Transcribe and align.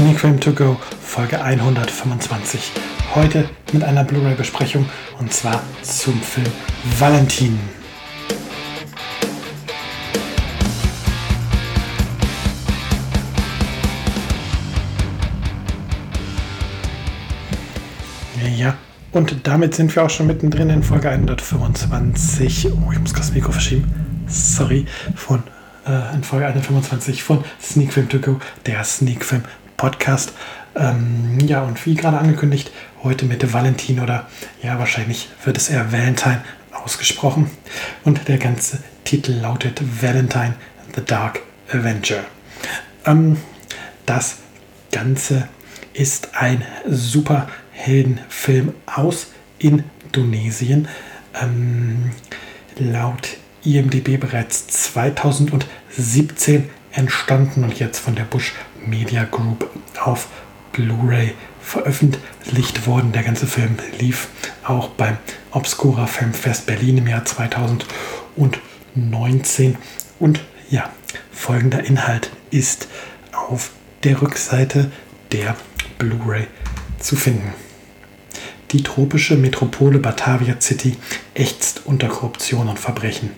Film 0.00 0.40
To 0.40 0.52
Go 0.52 0.76
Folge 1.02 1.42
125. 1.42 2.72
Heute 3.14 3.50
mit 3.74 3.84
einer 3.84 4.02
Blu-ray-Besprechung 4.02 4.88
und 5.18 5.30
zwar 5.30 5.62
zum 5.82 6.18
Film 6.22 6.46
Valentin. 6.98 7.58
Ja, 18.56 18.78
und 19.12 19.46
damit 19.46 19.74
sind 19.74 19.94
wir 19.94 20.04
auch 20.04 20.10
schon 20.10 20.26
mittendrin 20.26 20.70
in 20.70 20.82
Folge 20.82 21.10
125. 21.10 22.68
Oh, 22.72 22.90
ich 22.90 22.98
muss 22.98 23.12
das 23.12 23.32
Mikro 23.32 23.52
verschieben. 23.52 24.24
Sorry. 24.28 24.86
Von 25.14 25.42
äh, 25.86 26.14
in 26.14 26.24
Folge 26.24 26.46
125 26.46 27.22
von 27.22 27.44
Sneak 27.60 27.92
Film 27.92 28.08
To 28.08 28.18
Go, 28.18 28.40
der 28.64 28.82
Sneak 28.82 29.24
Film 29.26 29.42
Podcast. 29.80 30.34
Ähm, 30.76 31.38
ja, 31.46 31.62
und 31.62 31.86
wie 31.86 31.94
gerade 31.94 32.18
angekündigt, 32.18 32.70
heute 33.02 33.24
mit 33.24 33.50
Valentin 33.50 34.00
oder 34.00 34.28
ja, 34.62 34.78
wahrscheinlich 34.78 35.30
wird 35.42 35.56
es 35.56 35.70
eher 35.70 35.90
Valentine 35.90 36.42
ausgesprochen. 36.84 37.50
Und 38.04 38.28
der 38.28 38.36
ganze 38.36 38.82
Titel 39.04 39.32
lautet 39.32 39.80
Valentine 40.02 40.52
The 40.94 41.02
Dark 41.02 41.40
Avenger. 41.72 42.24
Ähm, 43.06 43.38
das 44.04 44.40
Ganze 44.92 45.48
ist 45.94 46.34
ein 46.34 46.62
Superheldenfilm 46.86 48.74
aus 48.84 49.28
Indonesien. 49.58 50.88
Ähm, 51.40 52.10
laut 52.76 53.28
IMDB 53.64 54.18
bereits 54.18 54.66
2017 54.66 56.68
entstanden 56.92 57.64
und 57.64 57.78
jetzt 57.78 58.00
von 58.00 58.14
der 58.14 58.24
Bush 58.24 58.52
Media 58.86 59.24
Group 59.24 59.68
auf 60.02 60.28
Blu-ray 60.72 61.34
veröffentlicht 61.60 62.86
worden. 62.86 63.12
Der 63.12 63.22
ganze 63.22 63.46
Film 63.46 63.76
lief 63.98 64.28
auch 64.64 64.88
beim 64.88 65.18
Obscura 65.50 66.06
Filmfest 66.06 66.64
Berlin 66.66 66.98
im 66.98 67.06
Jahr 67.06 67.24
2019. 67.24 69.78
Und 70.18 70.40
ja, 70.70 70.90
folgender 71.32 71.84
Inhalt 71.84 72.30
ist 72.50 72.88
auf 73.32 73.70
der 74.04 74.22
Rückseite 74.22 74.90
der 75.32 75.56
Blu-ray 75.98 76.46
zu 76.98 77.16
finden. 77.16 77.52
Die 78.72 78.82
tropische 78.82 79.36
Metropole 79.36 79.98
Batavia 79.98 80.60
City 80.60 80.96
ächzt 81.34 81.86
unter 81.86 82.08
Korruption 82.08 82.68
und 82.68 82.78
Verbrechen. 82.78 83.30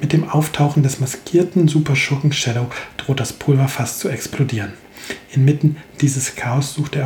Mit 0.00 0.14
dem 0.14 0.28
Auftauchen 0.28 0.82
des 0.82 0.98
maskierten 0.98 1.68
Superschurken 1.68 2.32
Shadow 2.32 2.70
droht 2.96 3.20
das 3.20 3.34
Pulverfass 3.34 3.98
zu 3.98 4.08
explodieren. 4.08 4.72
Inmitten 5.32 5.76
dieses 6.00 6.36
Chaos 6.36 6.74
sucht 6.74 6.94
der 6.94 7.02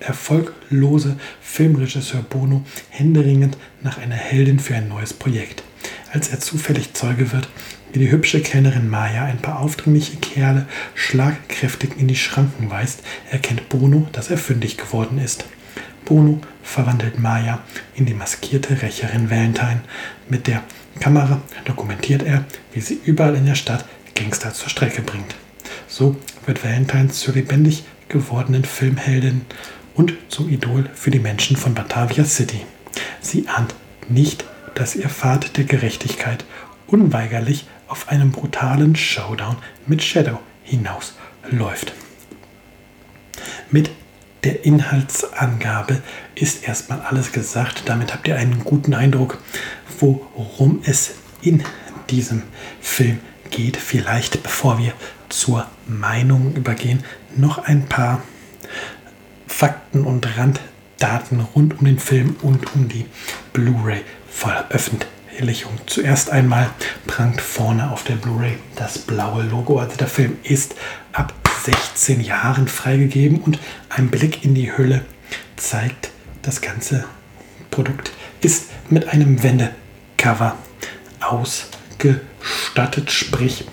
erfolglose 0.00 1.16
Filmregisseur 1.40 2.22
Bono 2.22 2.64
händeringend 2.88 3.58
nach 3.82 3.98
einer 3.98 4.16
Heldin 4.16 4.58
für 4.58 4.74
ein 4.74 4.88
neues 4.88 5.12
Projekt. 5.12 5.62
Als 6.10 6.28
er 6.28 6.40
zufällig 6.40 6.94
Zeuge 6.94 7.30
wird, 7.32 7.48
wie 7.92 7.98
die 7.98 8.10
hübsche 8.10 8.40
Kellnerin 8.40 8.88
Maya 8.88 9.24
ein 9.24 9.42
paar 9.42 9.60
aufdringliche 9.60 10.16
Kerle 10.16 10.66
schlagkräftig 10.94 11.98
in 11.98 12.08
die 12.08 12.16
Schranken 12.16 12.70
weist, 12.70 13.02
erkennt 13.30 13.68
Bono, 13.68 14.08
dass 14.12 14.30
er 14.30 14.38
fündig 14.38 14.78
geworden 14.78 15.18
ist. 15.18 15.44
Bono 16.06 16.40
verwandelt 16.62 17.18
Maya 17.18 17.60
in 17.94 18.06
die 18.06 18.14
maskierte 18.14 18.80
Rächerin 18.80 19.30
Valentine. 19.30 19.82
Mit 20.28 20.46
der 20.46 20.62
Kamera 20.98 21.40
dokumentiert 21.64 22.22
er, 22.22 22.44
wie 22.72 22.80
sie 22.80 23.00
überall 23.04 23.34
in 23.34 23.46
der 23.46 23.54
Stadt 23.54 23.84
Gangster 24.14 24.52
zur 24.52 24.68
Strecke 24.68 25.02
bringt. 25.02 25.34
So 25.86 26.16
wird 26.46 26.64
Valentine 26.64 27.08
zur 27.08 27.34
lebendig 27.34 27.84
gewordenen 28.08 28.64
Filmheldin 28.64 29.42
und 29.94 30.14
zum 30.28 30.48
Idol 30.48 30.88
für 30.94 31.10
die 31.10 31.18
Menschen 31.18 31.56
von 31.56 31.74
Batavia 31.74 32.24
City. 32.24 32.64
Sie 33.20 33.48
ahnt 33.48 33.74
nicht, 34.08 34.44
dass 34.74 34.96
ihr 34.96 35.08
Pfad 35.08 35.56
der 35.56 35.64
Gerechtigkeit 35.64 36.44
unweigerlich 36.86 37.66
auf 37.88 38.08
einen 38.08 38.30
brutalen 38.30 38.96
Showdown 38.96 39.56
mit 39.86 40.02
Shadow 40.02 40.40
hinausläuft. 40.62 41.92
Mit 43.70 43.90
der 44.44 44.64
Inhaltsangabe 44.64 46.00
ist 46.34 46.66
erstmal 46.66 47.00
alles 47.00 47.32
gesagt. 47.32 47.82
Damit 47.86 48.14
habt 48.14 48.28
ihr 48.28 48.36
einen 48.36 48.64
guten 48.64 48.94
Eindruck, 48.94 49.38
worum 50.00 50.80
es 50.84 51.12
in 51.42 51.62
diesem 52.10 52.42
Film 52.80 53.20
geht. 53.50 53.76
Vielleicht, 53.76 54.42
bevor 54.42 54.78
wir 54.78 54.92
zur 55.28 55.66
Meinung 55.86 56.54
übergehen, 56.54 57.04
noch 57.36 57.58
ein 57.58 57.86
paar 57.86 58.22
Fakten 59.46 60.04
und 60.04 60.38
Randdaten 60.38 61.40
rund 61.40 61.78
um 61.78 61.84
den 61.84 61.98
Film 61.98 62.36
und 62.42 62.74
um 62.74 62.88
die 62.88 63.04
Blu-ray-Veröffentlichung. 63.52 65.72
Zuerst 65.86 66.30
einmal 66.30 66.70
prangt 67.06 67.40
vorne 67.40 67.90
auf 67.90 68.04
der 68.04 68.14
Blu-ray 68.14 68.58
das 68.76 68.98
blaue 68.98 69.42
Logo. 69.42 69.78
Also 69.78 69.96
der 69.96 70.08
Film 70.08 70.36
ist 70.42 70.74
ab 71.12 71.32
16 71.64 72.20
Jahren 72.20 72.68
freigegeben 72.68 73.38
und 73.38 73.58
ein 73.88 74.08
Blick 74.08 74.44
in 74.44 74.54
die 74.54 74.76
Hülle 74.76 75.04
zeigt, 75.56 76.10
das 76.42 76.60
ganze 76.60 77.04
Produkt 77.70 78.12
ist 78.40 78.66
mit 78.90 79.08
einem 79.08 79.42
Wendecover 80.18 80.56
ausgestattet, 81.20 83.10
sprich 83.10 83.64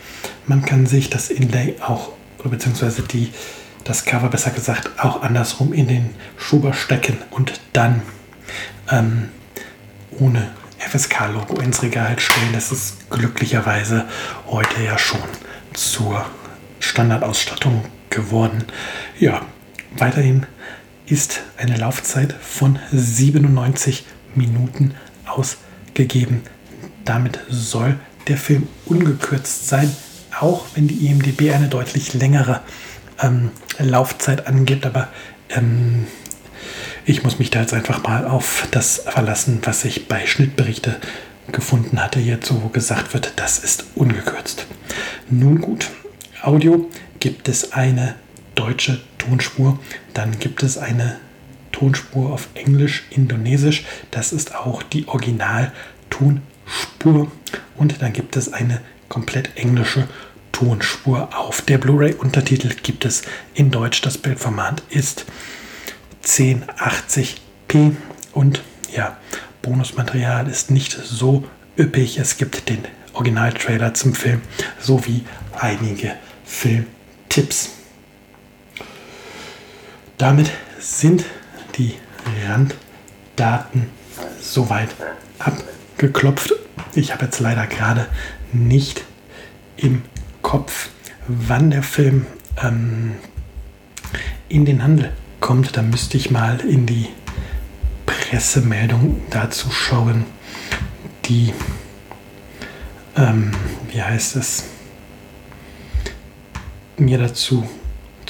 man 0.47 0.63
kann 0.63 0.85
sich 0.85 1.09
das 1.09 1.31
Inlay 1.31 1.75
auch, 1.81 2.11
beziehungsweise 2.43 3.01
die, 3.01 3.33
das 3.83 4.05
Cover 4.05 4.29
besser 4.29 4.51
gesagt, 4.51 4.91
auch 5.03 5.23
andersrum 5.23 5.73
in 5.73 5.87
den 5.87 6.13
Schuber 6.37 6.73
stecken 6.73 7.17
und 7.31 7.59
dann 7.73 8.03
ähm, 8.91 9.29
ohne 10.19 10.51
FSK-Logo 10.77 11.59
ins 11.61 11.81
Regal 11.81 12.19
stellen. 12.19 12.53
Das 12.53 12.71
ist 12.71 13.09
glücklicherweise 13.09 14.05
heute 14.45 14.83
ja 14.83 14.99
schon 14.99 15.21
zur 15.73 16.23
Standardausstattung 16.79 17.85
geworden. 18.11 18.65
Ja, 19.19 19.41
weiterhin 19.97 20.45
ist 21.07 21.41
eine 21.57 21.77
Laufzeit 21.77 22.33
von 22.33 22.77
97 22.91 24.05
Minuten 24.35 24.93
ausgegeben. 25.95 26.41
Damit 27.05 27.39
soll 27.49 27.97
der 28.27 28.37
Film 28.37 28.67
ungekürzt 28.85 29.69
sein, 29.69 29.95
auch 30.39 30.65
wenn 30.75 30.87
die 30.87 31.07
IMDB 31.07 31.53
eine 31.53 31.69
deutlich 31.69 32.13
längere 32.13 32.61
ähm, 33.21 33.51
Laufzeit 33.79 34.47
angibt. 34.47 34.85
Aber 34.85 35.07
ähm, 35.49 36.07
ich 37.05 37.23
muss 37.23 37.39
mich 37.39 37.49
da 37.49 37.61
jetzt 37.61 37.73
einfach 37.73 38.03
mal 38.03 38.25
auf 38.25 38.67
das 38.71 39.03
verlassen, 39.07 39.59
was 39.63 39.85
ich 39.85 40.07
bei 40.09 40.25
Schnittberichte 40.25 40.97
gefunden 41.51 42.01
hatte, 42.03 42.19
hierzu, 42.19 42.61
wo 42.61 42.69
gesagt 42.69 43.13
wird, 43.13 43.33
das 43.37 43.59
ist 43.59 43.85
ungekürzt. 43.95 44.65
Nun 45.29 45.61
gut, 45.61 45.91
Audio 46.41 46.89
gibt 47.19 47.47
es 47.47 47.71
eine 47.71 48.15
deutsche 48.55 48.99
Tonspur, 49.17 49.79
dann 50.13 50.39
gibt 50.39 50.63
es 50.63 50.77
eine 50.77 51.19
Tonspur 51.75 52.31
auf 52.31 52.47
Englisch, 52.53 53.03
Indonesisch, 53.09 53.83
das 54.11 54.31
ist 54.31 54.55
auch 54.55 54.81
die 54.81 55.09
Original-Tonspur 55.09 57.29
und 57.75 58.01
dann 58.01 58.13
gibt 58.13 58.37
es 58.37 58.53
eine 58.53 58.79
komplett 59.09 59.57
englische 59.57 60.07
Tonspur 60.53 61.37
auf 61.37 61.61
der 61.61 61.77
Blu-ray. 61.77 62.13
Untertitel 62.13 62.69
gibt 62.81 63.03
es 63.03 63.23
in 63.53 63.71
Deutsch. 63.71 64.01
Das 64.01 64.17
Bildformat 64.17 64.83
ist 64.89 65.25
1080p 66.23 67.97
und 68.31 68.63
ja, 68.95 69.17
Bonusmaterial 69.61 70.47
ist 70.47 70.71
nicht 70.71 70.93
so 70.93 71.43
üppig. 71.77 72.19
Es 72.19 72.37
gibt 72.37 72.69
den 72.69 72.85
Originaltrailer 73.11 73.93
zum 73.93 74.15
Film 74.15 74.41
sowie 74.79 75.25
einige 75.59 76.15
Filmtipps. 76.45 77.71
Damit 80.17 80.49
sind 80.79 81.25
die 81.77 81.95
Randdaten 82.47 83.89
soweit 84.41 84.89
abgeklopft 85.39 86.53
ich 86.95 87.11
habe 87.11 87.25
jetzt 87.25 87.39
leider 87.39 87.67
gerade 87.67 88.07
nicht 88.53 89.03
im 89.75 90.03
Kopf, 90.41 90.89
wann 91.27 91.69
der 91.69 91.83
Film 91.83 92.25
ähm, 92.63 93.15
in 94.47 94.63
den 94.63 94.81
Handel 94.81 95.11
kommt. 95.41 95.75
Da 95.75 95.81
müsste 95.81 96.15
ich 96.15 96.31
mal 96.31 96.61
in 96.61 96.85
die 96.85 97.07
Pressemeldung 98.05 99.21
dazu 99.29 99.71
schauen, 99.71 100.25
die, 101.25 101.53
ähm, 103.17 103.51
wie 103.91 104.01
heißt 104.01 104.37
es, 104.37 104.63
mir 106.97 107.17
dazu 107.17 107.69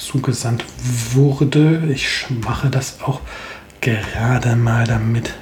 zugesandt 0.06 0.64
wurde. 1.12 1.82
Ich 1.92 2.26
mache 2.30 2.70
das 2.70 3.00
auch 3.02 3.20
gerade 3.80 4.56
mal, 4.56 4.86
damit 4.86 5.34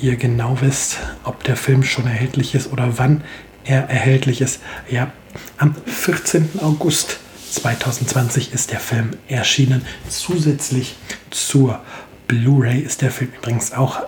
ihr 0.00 0.16
genau 0.16 0.58
wisst, 0.60 0.98
ob 1.24 1.44
der 1.44 1.56
Film 1.56 1.82
schon 1.82 2.06
erhältlich 2.06 2.54
ist 2.54 2.72
oder 2.72 2.98
wann 2.98 3.22
er 3.64 3.88
erhältlich 3.90 4.40
ist. 4.40 4.60
Ja, 4.88 5.12
am 5.58 5.74
14. 5.86 6.60
August 6.60 7.18
2020 7.52 8.52
ist 8.52 8.70
der 8.70 8.80
Film 8.80 9.10
erschienen. 9.28 9.84
Zusätzlich 10.08 10.96
zur 11.30 11.80
Blu-ray 12.28 12.80
ist 12.80 13.02
der 13.02 13.10
Film 13.10 13.32
übrigens 13.36 13.72
auch 13.72 14.00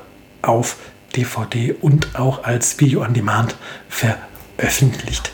auf 0.43 0.77
DVD 1.17 1.73
und 1.73 2.15
auch 2.15 2.45
als 2.45 2.81
Video 2.81 3.03
on 3.03 3.15
Demand 3.15 3.57
veröffentlicht 3.89 5.33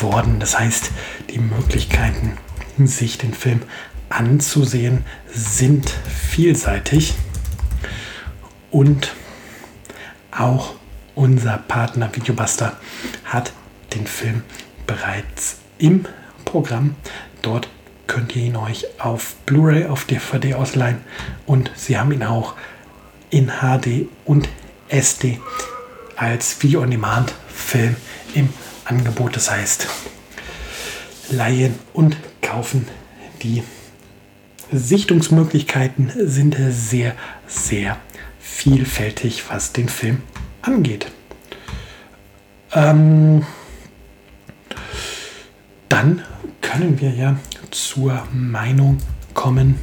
worden. 0.00 0.40
Das 0.40 0.58
heißt, 0.58 0.90
die 1.30 1.38
Möglichkeiten, 1.38 2.36
sich 2.84 3.18
den 3.18 3.32
Film 3.32 3.62
anzusehen, 4.08 5.04
sind 5.32 5.90
vielseitig 5.90 7.14
und 8.70 9.14
auch 10.30 10.74
unser 11.14 11.56
Partner 11.56 12.14
Videobuster 12.14 12.78
hat 13.24 13.52
den 13.94 14.06
Film 14.06 14.42
bereits 14.86 15.56
im 15.78 16.04
Programm. 16.44 16.94
Dort 17.42 17.68
könnt 18.06 18.36
ihr 18.36 18.42
ihn 18.42 18.56
euch 18.56 18.86
auf 19.00 19.34
Blu-ray, 19.46 19.86
auf 19.86 20.04
DVD 20.04 20.54
ausleihen 20.54 20.98
und 21.46 21.70
sie 21.74 21.98
haben 21.98 22.12
ihn 22.12 22.22
auch 22.22 22.54
in 23.30 23.50
HD 23.60 24.08
und 24.24 24.48
SD 24.88 25.40
als 26.16 26.62
Video-on-Demand-Film 26.62 27.96
im 28.34 28.48
Angebot. 28.84 29.36
Das 29.36 29.50
heißt, 29.50 29.88
leihen 31.30 31.78
und 31.92 32.16
kaufen. 32.56 32.86
Die 33.42 33.62
Sichtungsmöglichkeiten 34.72 36.10
sind 36.16 36.56
sehr, 36.70 37.14
sehr 37.46 37.98
vielfältig, 38.40 39.44
was 39.50 39.72
den 39.74 39.90
Film 39.90 40.22
angeht. 40.62 41.06
Ähm, 42.72 43.44
dann 45.90 46.22
können 46.62 46.98
wir 46.98 47.10
ja 47.10 47.36
zur 47.70 48.26
Meinung 48.32 48.98
kommen, 49.34 49.78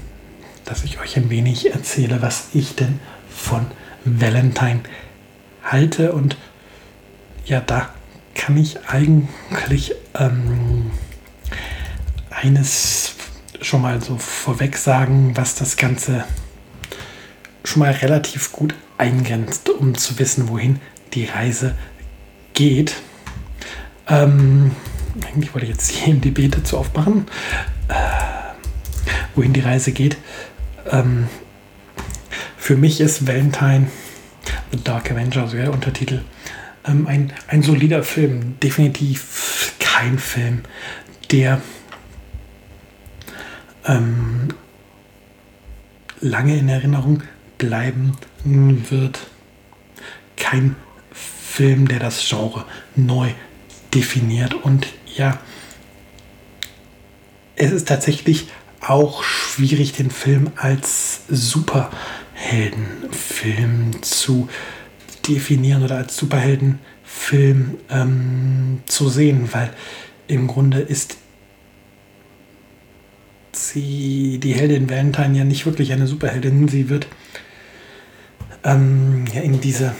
dass 0.65 0.83
ich 0.83 0.99
euch 0.99 1.15
ein 1.15 1.29
wenig 1.29 1.71
erzähle, 1.73 2.23
was 2.23 2.47
ich 2.53 2.75
denn 2.75 2.99
von 3.29 3.67
Valentine 4.03 4.81
halte. 5.63 6.11
Und 6.11 6.37
ja, 7.45 7.59
da 7.61 7.89
kann 8.33 8.57
ich 8.57 8.79
eigentlich 8.87 9.93
ähm, 10.15 10.72
eines 12.43 13.15
schon 13.61 13.81
mal 13.81 14.01
so 14.01 14.17
vorweg 14.17 14.75
sagen, 14.75 15.31
was 15.35 15.55
das 15.55 15.77
Ganze 15.77 16.25
schon 17.63 17.79
mal 17.79 17.91
relativ 17.91 18.51
gut 18.51 18.75
eingrenzt, 18.97 19.69
um 19.69 19.95
zu 19.95 20.19
wissen, 20.19 20.49
wohin 20.49 20.79
die 21.13 21.23
Reise 21.25 21.75
geht. 22.53 22.95
Ähm, 24.07 24.71
eigentlich 25.25 25.53
wollte 25.53 25.67
ich 25.67 25.71
jetzt 25.71 25.89
hier 25.91 26.13
IMDb 26.13 26.51
dazu 26.51 26.77
aufmachen, 26.77 27.27
äh, 27.87 27.93
wohin 29.35 29.53
die 29.53 29.61
Reise 29.61 29.93
geht. 29.93 30.17
Ähm, 30.91 31.29
für 32.57 32.75
mich 32.75 32.99
ist 32.99 33.25
Valentine 33.25 33.87
The 34.71 34.83
Dark 34.83 35.11
Avenger, 35.11 35.47
so 35.47 35.55
der 35.55 35.71
Untertitel, 35.71 36.23
ähm, 36.85 37.07
ein, 37.07 37.31
ein 37.47 37.63
solider 37.63 38.03
Film. 38.03 38.59
Definitiv 38.59 39.75
kein 39.79 40.19
Film, 40.19 40.63
der 41.31 41.61
ähm, 43.85 44.50
lange 46.19 46.57
in 46.57 46.68
Erinnerung 46.69 47.24
bleiben 47.57 48.18
wird. 48.44 49.27
Kein 50.35 50.75
Film, 51.12 51.88
der 51.88 52.00
das 52.00 52.27
Genre 52.27 52.65
neu 52.95 53.30
definiert. 53.94 54.53
Und 54.53 54.88
ja, 55.15 55.39
es 57.56 57.71
ist 57.71 57.88
tatsächlich 57.88 58.50
auch 58.81 59.24
schwierig, 59.24 59.94
den 59.94 60.12
Film 60.12 60.51
als 60.56 61.21
Superheldenfilm 61.29 64.01
zu 64.01 64.50
definieren 65.27 65.83
oder 65.83 65.97
als 65.97 66.18
Superheldenfilm 66.18 67.77
ähm, 67.89 68.81
zu 68.86 69.09
sehen, 69.09 69.50
weil 69.53 69.69
im 70.27 70.47
Grunde 70.47 70.79
ist 70.79 71.18
sie, 73.55 74.39
die 74.39 74.53
Heldin 74.53 74.89
Valentine, 74.89 75.38
ja 75.38 75.44
nicht 75.44 75.65
wirklich 75.65 75.91
eine 75.94 76.07
Superheldin. 76.07 76.67
Sie 76.67 76.89
wird 76.89 77.07
ähm, 78.63 79.25
ja, 79.33 79.41
in 79.41 79.61
diese 79.61 79.94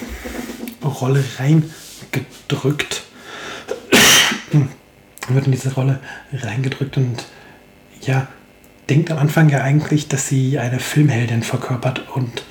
Rolle 0.83 1.23
reingedrückt. 1.38 3.03
wird 5.29 5.45
in 5.45 5.51
diese 5.51 5.73
Rolle 5.73 6.00
reingedrückt 6.33 6.97
und 6.97 7.25
ja, 8.01 8.27
denkt 8.89 9.11
am 9.11 9.17
Anfang 9.17 9.50
ja 9.50 9.61
eigentlich, 9.61 10.07
dass 10.07 10.27
sie 10.27 10.59
eine 10.59 10.79
Filmheldin 10.79 11.44
verkörpert 11.44 12.09
und 12.09 12.44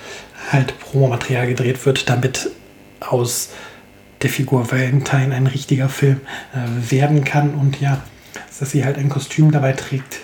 halt 0.50 0.78
Promomaterial 0.80 1.46
gedreht 1.46 1.84
wird, 1.86 2.08
damit 2.08 2.50
aus 3.00 3.50
der 4.22 4.30
Figur 4.30 4.70
Valentine 4.70 5.34
ein 5.34 5.46
richtiger 5.46 5.88
Film 5.88 6.20
äh, 6.54 6.90
werden 6.90 7.24
kann 7.24 7.54
und 7.54 7.80
ja, 7.80 8.02
dass 8.58 8.70
sie 8.70 8.84
halt 8.84 8.96
ein 8.96 9.08
Kostüm 9.08 9.50
dabei 9.50 9.72
trägt, 9.72 10.20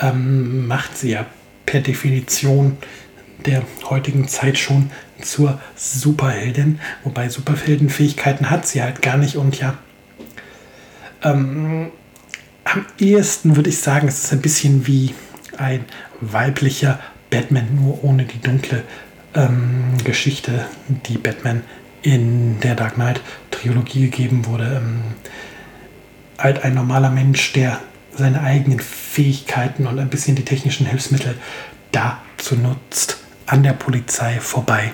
ähm, 0.00 0.66
macht 0.66 0.96
sie 0.96 1.10
ja 1.10 1.26
per 1.66 1.80
Definition 1.80 2.76
der 3.44 3.62
heutigen 3.88 4.28
Zeit 4.28 4.58
schon 4.58 4.90
zur 5.20 5.60
Superheldin, 5.76 6.80
wobei 7.04 7.28
Superheldenfähigkeiten 7.28 8.50
hat 8.50 8.66
sie 8.66 8.82
halt 8.82 9.02
gar 9.02 9.16
nicht 9.16 9.36
und 9.36 9.58
ja, 9.58 9.78
ähm, 11.22 11.90
am 12.64 12.86
ehesten 12.98 13.56
würde 13.56 13.70
ich 13.70 13.78
sagen, 13.78 14.08
es 14.08 14.24
ist 14.24 14.32
ein 14.32 14.40
bisschen 14.40 14.86
wie 14.86 15.14
ein 15.58 15.84
weiblicher 16.20 16.98
Batman, 17.30 17.66
nur 17.74 18.02
ohne 18.04 18.24
die 18.24 18.40
dunkle 18.40 18.82
ähm, 19.34 19.94
Geschichte, 20.04 20.66
die 21.06 21.18
Batman 21.18 21.62
in 22.02 22.60
der 22.60 22.74
Dark 22.74 22.94
Knight 22.94 23.20
Trilogie 23.50 24.02
gegeben 24.02 24.46
wurde. 24.46 24.82
Ähm, 24.82 25.02
halt 26.38 26.64
ein 26.64 26.74
normaler 26.74 27.10
Mensch, 27.10 27.52
der 27.52 27.80
seine 28.16 28.42
eigenen 28.42 28.80
Fähigkeiten 28.80 29.86
und 29.86 29.98
ein 29.98 30.10
bisschen 30.10 30.36
die 30.36 30.44
technischen 30.44 30.86
Hilfsmittel 30.86 31.36
dazu 31.92 32.56
nutzt, 32.56 33.18
an 33.46 33.62
der 33.62 33.72
Polizei 33.72 34.40
vorbei 34.40 34.92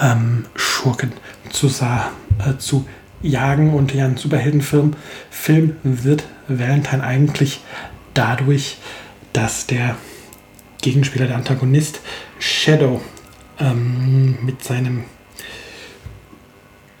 ähm, 0.00 0.46
Schurken 0.54 1.12
zu, 1.50 1.66
äh, 1.68 2.58
zu 2.58 2.86
jagen. 3.22 3.74
Und 3.74 3.94
ja, 3.94 4.06
ein 4.06 4.16
Superheldenfilm 4.16 4.94
Film 5.30 5.76
wird 5.82 6.24
Valentine 6.48 7.04
eigentlich 7.04 7.60
dadurch, 8.14 8.78
dass 9.32 9.66
der 9.66 9.96
Gegenspieler, 10.82 11.26
der 11.26 11.36
Antagonist 11.36 12.00
Shadow 12.38 13.00
ähm, 13.58 14.38
mit 14.42 14.64
seinem 14.64 15.04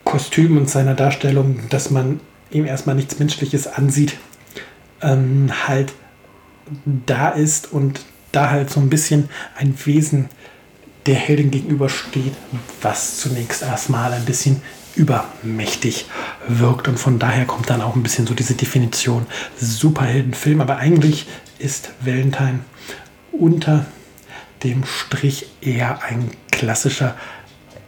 Kostüm 0.04 0.56
und 0.56 0.68
seiner 0.68 0.94
Darstellung, 0.94 1.68
dass 1.70 1.90
man 1.90 2.20
ihm 2.50 2.66
erstmal 2.66 2.96
nichts 2.96 3.18
Menschliches 3.18 3.66
ansieht, 3.66 4.18
ähm, 5.02 5.50
halt 5.66 5.92
da 6.84 7.30
ist 7.30 7.72
und 7.72 8.00
da 8.32 8.50
halt 8.50 8.70
so 8.70 8.80
ein 8.80 8.90
bisschen 8.90 9.28
ein 9.56 9.74
Wesen 9.84 10.28
der 11.06 11.14
Heldin 11.16 11.50
gegenübersteht, 11.50 12.34
was 12.82 13.18
zunächst 13.18 13.62
erstmal 13.62 14.12
ein 14.12 14.24
bisschen 14.24 14.62
übermächtig 14.94 16.06
wirkt. 16.46 16.88
Und 16.88 16.98
von 16.98 17.18
daher 17.18 17.46
kommt 17.46 17.70
dann 17.70 17.80
auch 17.80 17.96
ein 17.96 18.02
bisschen 18.02 18.26
so 18.26 18.34
diese 18.34 18.54
Definition 18.54 19.26
Superheldenfilm, 19.58 20.60
aber 20.60 20.76
eigentlich 20.76 21.26
ist 21.58 21.90
Valentine 22.00 22.60
unter 23.32 23.86
dem 24.62 24.84
Strich 24.84 25.46
eher 25.60 26.02
ein 26.02 26.30
klassischer 26.50 27.16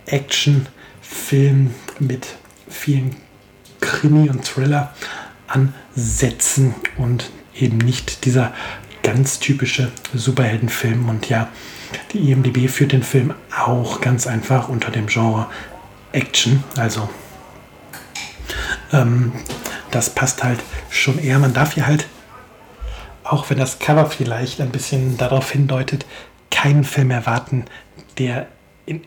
Actionfilm 0.07 1.75
mit 1.99 2.26
vielen 2.69 3.16
Krimi- 3.81 4.31
und 4.31 4.45
Thriller-Ansätzen 5.52 6.75
und 6.97 7.30
eben 7.54 7.78
nicht 7.78 8.25
dieser 8.25 8.52
ganz 9.02 9.38
typische 9.38 9.90
Superheldenfilm. 10.14 11.09
Und 11.09 11.28
ja, 11.28 11.49
die 12.12 12.30
IMDB 12.30 12.68
führt 12.68 12.92
den 12.92 13.02
Film 13.02 13.35
auch 13.56 14.00
ganz 14.00 14.26
einfach 14.26 14.68
unter 14.68 14.90
dem 14.90 15.06
Genre 15.06 15.47
Action, 16.12 16.62
also 16.76 17.09
Ähm, 18.92 19.32
das 19.90 20.11
passt 20.11 20.44
halt 20.44 20.61
schon 20.90 21.18
eher. 21.18 21.38
Man 21.38 21.54
darf 21.54 21.73
hier 21.73 21.87
halt, 21.87 22.06
auch 23.25 23.49
wenn 23.49 23.59
das 23.59 23.78
Cover 23.78 24.06
vielleicht 24.11 24.61
ein 24.61 24.71
bisschen 24.71 25.16
darauf 25.16 25.50
hindeutet, 25.50 26.04
keinen 26.50 26.85
Film 26.85 27.11
erwarten, 27.11 27.64
der 28.18 28.49
in 28.85 29.02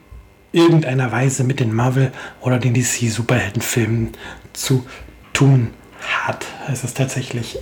irgendeiner 0.52 1.12
Weise 1.12 1.44
mit 1.44 1.60
den 1.60 1.74
Marvel 1.74 2.12
oder 2.42 2.58
den 2.58 2.74
DC 2.74 3.12
Superheldenfilmen 3.12 4.14
zu 4.54 4.86
tun 5.34 5.72
hat. 6.06 6.46
Es 6.72 6.84
ist 6.84 6.98
tatsächlich 6.98 7.58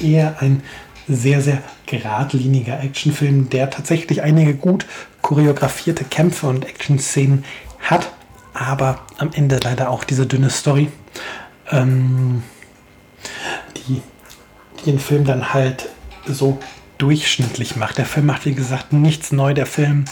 eher 0.00 0.40
ein 0.40 0.62
sehr, 1.08 1.40
sehr 1.42 1.62
geradliniger 1.86 2.80
Actionfilm, 2.82 3.50
der 3.50 3.70
tatsächlich 3.70 4.22
einige 4.22 4.54
gut 4.54 4.86
choreografierte 5.22 6.04
Kämpfe 6.04 6.46
und 6.46 6.64
Action-Szenen 6.66 7.44
hat, 7.80 8.10
aber 8.54 9.00
am 9.18 9.30
Ende 9.32 9.60
leider 9.62 9.90
auch 9.90 10.04
diese 10.04 10.26
dünne 10.26 10.50
Story, 10.50 10.90
ähm, 11.70 12.42
die, 13.76 14.02
die 14.80 14.90
den 14.90 14.98
Film 14.98 15.24
dann 15.24 15.52
halt 15.52 15.88
so 16.26 16.58
durchschnittlich 16.98 17.76
macht. 17.76 17.98
Der 17.98 18.06
Film 18.06 18.26
macht, 18.26 18.46
wie 18.46 18.54
gesagt, 18.54 18.92
nichts 18.92 19.32
neu. 19.32 19.52
Der 19.54 19.66
Film 19.66 20.04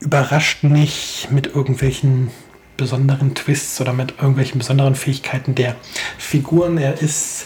überrascht 0.00 0.62
nicht 0.62 1.28
mit 1.30 1.46
irgendwelchen 1.46 2.30
besonderen 2.78 3.34
Twists 3.34 3.78
oder 3.82 3.92
mit 3.92 4.12
irgendwelchen 4.12 4.58
besonderen 4.58 4.94
Fähigkeiten 4.94 5.54
der 5.54 5.76
Figuren. 6.16 6.78
Er 6.78 7.02
ist 7.02 7.44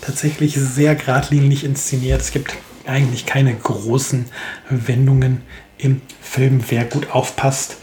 tatsächlich 0.00 0.54
sehr 0.54 0.94
geradlinig 0.94 1.64
inszeniert. 1.64 2.20
Es 2.20 2.30
gibt 2.30 2.54
eigentlich 2.86 3.26
keine 3.26 3.52
großen 3.52 4.26
Wendungen 4.70 5.40
im 5.78 6.02
Film. 6.20 6.62
Wer 6.68 6.84
gut 6.84 7.10
aufpasst, 7.10 7.78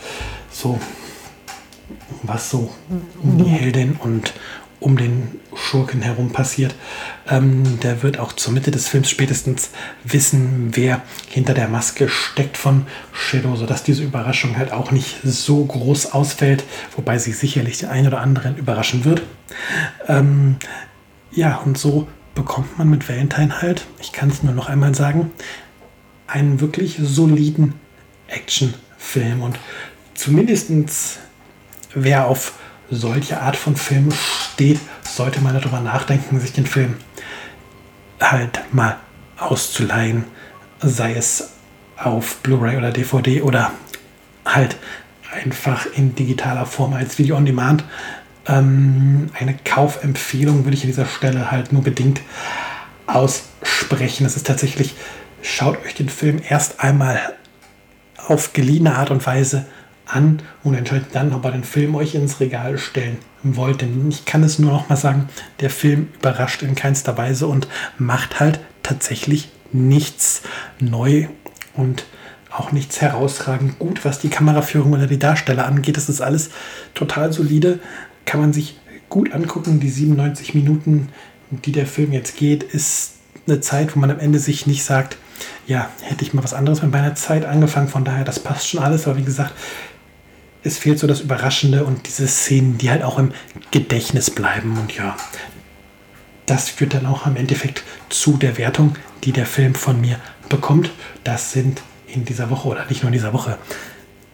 so 0.49 0.79
was 2.23 2.49
so 2.49 2.71
um 3.21 3.37
die 3.43 3.49
Heldin 3.49 3.97
und 3.97 4.33
um 4.81 4.97
den 4.97 5.39
Schurken 5.55 6.01
herum 6.01 6.31
passiert, 6.31 6.75
ähm, 7.29 7.79
der 7.81 8.03
wird 8.03 8.17
auch 8.17 8.33
zur 8.33 8.51
Mitte 8.51 8.71
des 8.71 8.87
Films 8.87 9.09
spätestens 9.09 9.69
wissen, 10.03 10.71
wer 10.73 11.03
hinter 11.29 11.53
der 11.53 11.69
Maske 11.69 12.09
steckt 12.09 12.57
von 12.57 12.87
Shadow, 13.13 13.55
sodass 13.55 13.83
diese 13.83 14.03
Überraschung 14.03 14.57
halt 14.57 14.73
auch 14.73 14.91
nicht 14.91 15.19
so 15.23 15.63
groß 15.63 16.13
ausfällt, 16.13 16.63
wobei 16.95 17.19
sie 17.19 17.31
sicherlich 17.31 17.77
den 17.77 17.89
einen 17.89 18.07
oder 18.07 18.21
anderen 18.21 18.57
überraschen 18.57 19.05
wird. 19.05 19.21
Ähm, 20.07 20.57
ja, 21.31 21.57
und 21.57 21.77
so 21.77 22.07
bekommt 22.33 22.79
man 22.79 22.89
mit 22.89 23.07
Valentine 23.07 23.61
halt, 23.61 23.85
ich 24.01 24.11
kann 24.11 24.29
es 24.29 24.41
nur 24.41 24.53
noch 24.53 24.67
einmal 24.67 24.95
sagen, 24.95 25.31
einen 26.25 26.59
wirklich 26.59 26.97
soliden 26.99 27.75
Actionfilm. 28.27 29.43
Und 29.43 29.59
zumindestens 30.15 31.19
wer 31.93 32.27
auf 32.27 32.53
solche 32.89 33.41
Art 33.41 33.55
von 33.55 33.75
Film 33.75 34.09
steht, 34.61 34.79
sollte 35.01 35.41
man 35.41 35.55
darüber 35.55 35.79
nachdenken, 35.79 36.39
sich 36.39 36.53
den 36.53 36.67
Film 36.67 36.93
halt 38.19 38.61
mal 38.71 38.97
auszuleihen. 39.39 40.25
Sei 40.79 41.15
es 41.15 41.53
auf 41.97 42.37
Blu-ray 42.43 42.77
oder 42.77 42.91
DVD 42.91 43.41
oder 43.41 43.71
halt 44.45 44.77
einfach 45.33 45.87
in 45.95 46.13
digitaler 46.13 46.67
Form 46.67 46.93
als 46.93 47.17
Video 47.17 47.37
on 47.37 47.45
Demand. 47.47 47.83
Ähm, 48.45 49.31
eine 49.33 49.55
Kaufempfehlung 49.65 50.63
würde 50.63 50.77
ich 50.77 50.83
an 50.83 50.89
dieser 50.89 51.07
Stelle 51.07 51.49
halt 51.49 51.73
nur 51.73 51.81
bedingt 51.81 52.21
aussprechen. 53.07 54.27
Es 54.27 54.35
ist 54.35 54.45
tatsächlich, 54.45 54.93
schaut 55.41 55.83
euch 55.83 55.95
den 55.95 56.09
Film 56.09 56.39
erst 56.47 56.81
einmal 56.81 57.19
auf 58.27 58.53
geliehene 58.53 58.95
Art 58.95 59.09
und 59.09 59.25
Weise 59.25 59.57
an 59.57 59.65
und 60.63 60.73
entscheidet 60.73 61.09
dann, 61.13 61.33
ob 61.33 61.45
ihr 61.45 61.51
den 61.51 61.63
Film 61.63 61.95
euch 61.95 62.15
ins 62.15 62.39
Regal 62.39 62.77
stellen 62.77 63.17
wollt. 63.43 63.81
Denn 63.81 64.09
ich 64.09 64.25
kann 64.25 64.43
es 64.43 64.59
nur 64.59 64.71
noch 64.71 64.89
mal 64.89 64.95
sagen, 64.95 65.29
der 65.59 65.69
Film 65.69 66.09
überrascht 66.19 66.63
in 66.63 66.75
keinster 66.75 67.17
Weise 67.17 67.47
und 67.47 67.67
macht 67.97 68.39
halt 68.39 68.59
tatsächlich 68.83 69.49
nichts 69.71 70.41
neu 70.79 71.27
und 71.75 72.05
auch 72.49 72.73
nichts 72.73 72.99
herausragend 72.99 73.79
gut, 73.79 74.03
was 74.03 74.19
die 74.19 74.29
Kameraführung 74.29 74.91
oder 74.91 75.07
die 75.07 75.19
Darsteller 75.19 75.65
angeht. 75.65 75.95
Das 75.95 76.09
ist 76.09 76.21
alles 76.21 76.49
total 76.93 77.31
solide 77.31 77.79
kann 78.25 78.39
man 78.39 78.53
sich 78.53 78.79
gut 79.09 79.33
angucken. 79.33 79.79
Die 79.79 79.89
97 79.89 80.53
Minuten, 80.53 81.09
die 81.49 81.71
der 81.71 81.85
Film 81.85 82.11
jetzt 82.13 82.37
geht, 82.37 82.63
ist 82.63 83.15
eine 83.47 83.59
Zeit, 83.59 83.95
wo 83.95 83.99
man 83.99 84.11
am 84.11 84.19
Ende 84.19 84.39
sich 84.39 84.67
nicht 84.67 84.83
sagt, 84.83 85.17
ja, 85.67 85.89
hätte 86.01 86.23
ich 86.23 86.33
mal 86.33 86.43
was 86.43 86.53
anderes 86.53 86.81
mit 86.81 86.91
meiner 86.91 87.15
Zeit 87.15 87.45
angefangen. 87.45 87.87
Von 87.87 88.05
daher, 88.05 88.23
das 88.23 88.39
passt 88.39 88.69
schon 88.69 88.81
alles. 88.81 89.07
Aber 89.07 89.17
wie 89.17 89.23
gesagt, 89.23 89.53
es 90.63 90.77
fehlt 90.77 90.99
so 90.99 91.07
das 91.07 91.21
Überraschende 91.21 91.85
und 91.85 92.07
diese 92.07 92.27
Szenen, 92.27 92.77
die 92.77 92.89
halt 92.89 93.03
auch 93.03 93.17
im 93.17 93.31
Gedächtnis 93.71 94.29
bleiben. 94.29 94.77
Und 94.77 94.95
ja, 94.95 95.15
das 96.45 96.69
führt 96.69 96.93
dann 96.93 97.05
auch 97.05 97.25
im 97.25 97.35
Endeffekt 97.35 97.83
zu 98.09 98.37
der 98.37 98.57
Wertung, 98.57 98.95
die 99.23 99.31
der 99.31 99.45
Film 99.45 99.75
von 99.75 99.99
mir 99.99 100.19
bekommt. 100.49 100.91
Das 101.23 101.51
sind 101.51 101.81
in 102.07 102.25
dieser 102.25 102.49
Woche 102.49 102.67
oder 102.67 102.85
nicht 102.85 103.03
nur 103.03 103.07
in 103.07 103.13
dieser 103.13 103.33
Woche. 103.33 103.57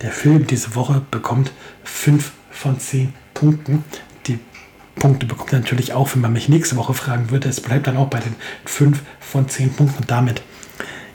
Der 0.02 0.12
Film 0.12 0.48
diese 0.48 0.76
Woche 0.76 1.02
bekommt 1.12 1.52
5 1.84 2.32
von 2.52 2.80
10 2.80 3.14
Punkten. 3.34 3.84
Die 4.26 4.40
Punkte 4.96 5.26
bekommt 5.26 5.54
er 5.54 5.60
natürlich 5.60 5.94
auch, 5.94 6.14
wenn 6.14 6.22
man 6.22 6.34
mich 6.34 6.50
nächste 6.50 6.76
Woche 6.76 6.94
fragen 6.94 7.30
würde. 7.30 7.50
Es 7.50 7.62
bleibt 7.62 7.88
dann 7.88 7.98
auch 7.98 8.08
bei 8.08 8.20
den 8.20 8.36
5 8.66 9.02
von 9.20 9.48
10 9.48 9.74
Punkten. 9.74 10.02
Und 10.02 10.12
damit 10.12 10.42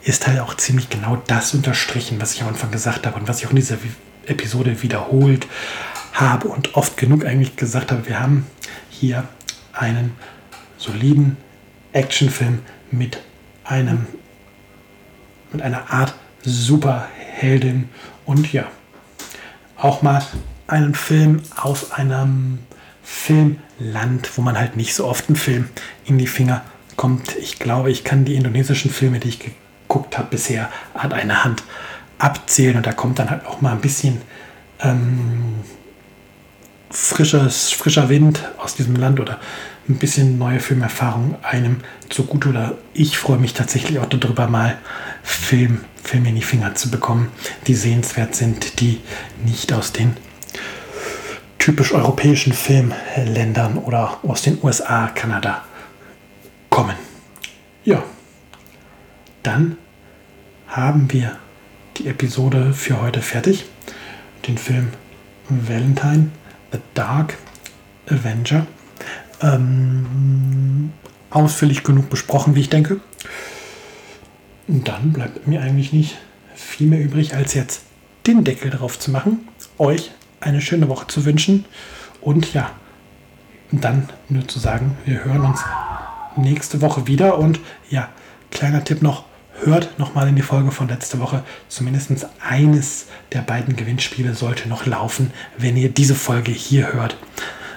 ist 0.04 0.26
halt 0.26 0.40
auch 0.40 0.56
ziemlich 0.56 0.88
genau 0.88 1.22
das 1.26 1.54
unterstrichen, 1.54 2.20
was 2.20 2.34
ich 2.34 2.42
am 2.42 2.48
Anfang 2.48 2.70
gesagt 2.70 3.06
habe 3.06 3.18
und 3.18 3.28
was 3.28 3.38
ich 3.38 3.46
auch 3.46 3.50
in 3.50 3.56
dieser 3.56 3.78
Episode 4.26 4.82
wiederholt 4.82 5.46
habe 6.12 6.48
und 6.48 6.74
oft 6.74 6.96
genug 6.96 7.24
eigentlich 7.24 7.56
gesagt 7.56 7.90
habe. 7.92 8.06
Wir 8.06 8.20
haben 8.20 8.46
hier 8.90 9.28
einen 9.72 10.12
soliden 10.76 11.36
Actionfilm 11.92 12.60
mit 12.90 13.20
einem 13.64 14.06
mit 15.52 15.62
einer 15.62 15.90
Art 15.92 16.14
Superheldin 16.42 17.88
und 18.24 18.52
ja, 18.52 18.64
auch 19.76 20.02
mal 20.02 20.22
einen 20.66 20.94
Film 20.94 21.42
aus 21.56 21.92
einem 21.92 22.60
Filmland, 23.02 24.36
wo 24.36 24.42
man 24.42 24.58
halt 24.58 24.76
nicht 24.76 24.94
so 24.94 25.06
oft 25.06 25.28
einen 25.28 25.36
Film 25.36 25.68
in 26.04 26.18
die 26.18 26.26
Finger 26.26 26.64
kommt. 26.96 27.36
Ich 27.36 27.58
glaube, 27.58 27.90
ich 27.90 28.04
kann 28.04 28.24
die 28.24 28.34
indonesischen 28.34 28.90
Filme, 28.90 29.18
die 29.18 29.28
ich 29.28 29.40
geguckt 29.40 30.16
habe 30.16 30.28
bisher, 30.30 30.70
an 30.94 31.12
einer 31.12 31.44
Hand 31.44 31.62
abzählen 32.22 32.76
und 32.76 32.86
da 32.86 32.92
kommt 32.92 33.18
dann 33.18 33.30
halt 33.30 33.46
auch 33.46 33.60
mal 33.60 33.72
ein 33.72 33.80
bisschen 33.80 34.20
ähm, 34.80 35.56
frisches, 36.90 37.70
frischer 37.72 38.08
Wind 38.08 38.48
aus 38.58 38.76
diesem 38.76 38.94
Land 38.96 39.18
oder 39.18 39.40
ein 39.88 39.96
bisschen 39.96 40.38
neue 40.38 40.60
Filmerfahrung 40.60 41.36
einem 41.42 41.78
zugute 42.08 42.50
oder 42.50 42.78
ich 42.94 43.18
freue 43.18 43.38
mich 43.38 43.54
tatsächlich 43.54 43.98
auch 43.98 44.06
darüber 44.06 44.46
mal 44.46 44.78
Film, 45.24 45.84
Filme 46.04 46.28
in 46.28 46.36
die 46.36 46.42
Finger 46.42 46.76
zu 46.76 46.90
bekommen, 46.90 47.32
die 47.66 47.74
sehenswert 47.74 48.36
sind, 48.36 48.80
die 48.80 49.00
nicht 49.44 49.72
aus 49.72 49.92
den 49.92 50.16
typisch 51.58 51.92
europäischen 51.92 52.52
Filmländern 52.52 53.78
oder 53.78 54.18
aus 54.22 54.42
den 54.42 54.58
USA, 54.62 55.08
Kanada 55.08 55.64
kommen. 56.70 56.96
Ja, 57.84 58.04
dann 59.42 59.76
haben 60.68 61.12
wir 61.12 61.36
die 61.96 62.08
Episode 62.08 62.72
für 62.72 63.00
heute 63.00 63.20
fertig. 63.20 63.64
Den 64.46 64.58
Film 64.58 64.88
Valentine, 65.48 66.30
The 66.72 66.78
Dark 66.94 67.36
Avenger. 68.08 68.66
Ähm, 69.40 70.92
ausführlich 71.30 71.82
genug 71.82 72.10
besprochen, 72.10 72.54
wie 72.54 72.60
ich 72.60 72.70
denke. 72.70 73.00
Und 74.68 74.88
dann 74.88 75.12
bleibt 75.12 75.46
mir 75.46 75.60
eigentlich 75.60 75.92
nicht 75.92 76.16
viel 76.54 76.86
mehr 76.86 77.00
übrig, 77.00 77.34
als 77.34 77.54
jetzt 77.54 77.82
den 78.26 78.44
Deckel 78.44 78.70
drauf 78.70 78.98
zu 78.98 79.10
machen, 79.10 79.48
euch 79.78 80.12
eine 80.40 80.60
schöne 80.60 80.88
Woche 80.88 81.06
zu 81.08 81.24
wünschen. 81.24 81.64
Und 82.20 82.54
ja, 82.54 82.70
dann 83.72 84.08
nur 84.28 84.46
zu 84.46 84.58
sagen, 84.58 84.96
wir 85.04 85.24
hören 85.24 85.42
uns 85.42 85.60
nächste 86.36 86.80
Woche 86.80 87.06
wieder. 87.06 87.38
Und 87.38 87.60
ja, 87.90 88.08
kleiner 88.50 88.84
Tipp 88.84 89.02
noch, 89.02 89.24
hört 89.64 89.98
nochmal 89.98 90.28
in 90.28 90.36
die 90.36 90.42
Folge 90.42 90.70
von 90.70 90.86
letzter 90.88 91.18
Woche. 91.18 91.42
Zumindest 91.68 92.26
eines 92.40 93.06
der 93.32 93.40
beiden 93.40 93.74
Gewinnspiele 93.76 94.34
sollte 94.34 94.68
noch 94.68 94.86
laufen, 94.86 95.32
wenn 95.58 95.76
ihr 95.76 95.88
diese 95.88 96.14
Folge 96.14 96.52
hier 96.52 96.92
hört. 96.92 97.16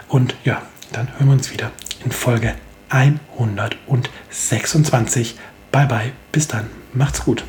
Und 0.08 0.36
ja, 0.44 0.62
dann 0.92 1.08
hören 1.18 1.28
wir 1.28 1.34
uns 1.34 1.52
wieder 1.52 1.72
in 2.04 2.12
Folge 2.12 2.54
126. 2.90 5.36
Bye 5.72 5.88
bye, 5.88 6.12
bis 6.32 6.48
dann, 6.48 6.68
macht's 6.94 7.24
gut. 7.24 7.44